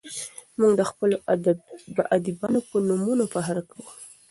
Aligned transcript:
موږ 0.59 0.71
د 0.79 0.81
خپلو 0.91 1.15
ادیبانو 2.15 2.59
په 2.69 2.77
نومونو 2.87 3.23
فخر 3.33 3.57
کوو. 3.69 3.89